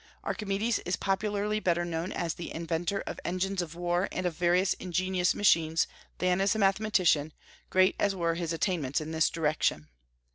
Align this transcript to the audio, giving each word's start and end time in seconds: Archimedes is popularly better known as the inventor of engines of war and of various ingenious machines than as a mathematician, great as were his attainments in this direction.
Archimedes 0.23 0.79
is 0.79 0.95
popularly 0.95 1.59
better 1.59 1.85
known 1.85 2.11
as 2.11 2.33
the 2.33 2.51
inventor 2.51 3.01
of 3.05 3.19
engines 3.23 3.61
of 3.61 3.75
war 3.75 4.09
and 4.11 4.25
of 4.25 4.35
various 4.35 4.73
ingenious 4.79 5.35
machines 5.35 5.85
than 6.17 6.41
as 6.41 6.55
a 6.55 6.57
mathematician, 6.57 7.31
great 7.69 7.95
as 7.99 8.15
were 8.15 8.33
his 8.33 8.51
attainments 8.51 8.99
in 8.99 9.11
this 9.11 9.29
direction. 9.29 9.89